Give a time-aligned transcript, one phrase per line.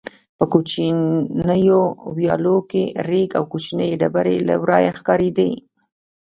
[0.37, 1.81] په کوچنیو
[2.17, 5.51] ویالو کې رېګ او کوچنۍ ډبرې له ورایه ښکارېدې.